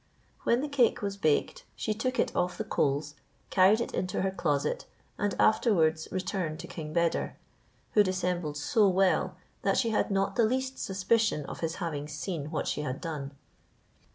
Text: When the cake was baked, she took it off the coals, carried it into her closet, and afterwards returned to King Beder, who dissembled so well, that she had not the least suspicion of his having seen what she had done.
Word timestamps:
When 0.45 0.61
the 0.61 0.67
cake 0.67 1.03
was 1.03 1.15
baked, 1.15 1.63
she 1.75 1.93
took 1.93 2.17
it 2.17 2.35
off 2.35 2.57
the 2.57 2.63
coals, 2.63 3.13
carried 3.51 3.79
it 3.79 3.93
into 3.93 4.23
her 4.23 4.31
closet, 4.31 4.87
and 5.19 5.35
afterwards 5.39 6.07
returned 6.11 6.59
to 6.61 6.67
King 6.67 6.91
Beder, 6.91 7.37
who 7.91 8.01
dissembled 8.01 8.57
so 8.57 8.87
well, 8.89 9.35
that 9.61 9.77
she 9.77 9.91
had 9.91 10.09
not 10.09 10.35
the 10.37 10.43
least 10.45 10.79
suspicion 10.79 11.45
of 11.45 11.59
his 11.59 11.75
having 11.75 12.07
seen 12.07 12.49
what 12.49 12.67
she 12.67 12.81
had 12.81 12.99
done. 12.99 13.35